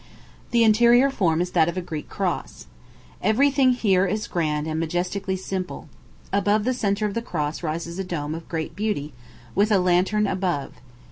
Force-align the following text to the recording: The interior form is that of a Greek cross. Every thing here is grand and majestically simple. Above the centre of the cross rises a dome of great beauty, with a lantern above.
The 0.49 0.63
interior 0.63 1.11
form 1.11 1.41
is 1.41 1.51
that 1.51 1.69
of 1.69 1.77
a 1.77 1.79
Greek 1.83 2.09
cross. 2.09 2.65
Every 3.21 3.51
thing 3.51 3.73
here 3.73 4.07
is 4.07 4.25
grand 4.25 4.65
and 4.65 4.79
majestically 4.79 5.35
simple. 5.35 5.89
Above 6.33 6.63
the 6.63 6.73
centre 6.73 7.05
of 7.05 7.13
the 7.13 7.21
cross 7.21 7.61
rises 7.61 7.99
a 7.99 8.03
dome 8.03 8.33
of 8.33 8.49
great 8.49 8.75
beauty, 8.75 9.13
with 9.53 9.71
a 9.71 9.77
lantern 9.77 10.25
above. 10.25 10.71